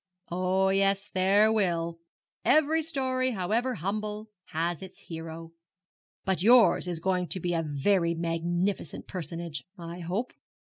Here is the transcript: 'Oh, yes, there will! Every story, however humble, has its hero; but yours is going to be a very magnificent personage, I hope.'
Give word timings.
'Oh, 0.31 0.69
yes, 0.69 1.09
there 1.13 1.53
will! 1.53 1.99
Every 2.43 2.81
story, 2.81 3.29
however 3.33 3.75
humble, 3.75 4.29
has 4.45 4.81
its 4.81 4.97
hero; 4.97 5.51
but 6.25 6.41
yours 6.41 6.87
is 6.87 6.99
going 6.99 7.27
to 7.27 7.39
be 7.39 7.53
a 7.53 7.61
very 7.61 8.15
magnificent 8.15 9.05
personage, 9.07 9.63
I 9.77 9.99
hope.' 9.99 10.33